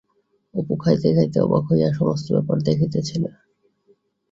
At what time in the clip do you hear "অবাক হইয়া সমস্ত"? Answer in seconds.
1.41-2.27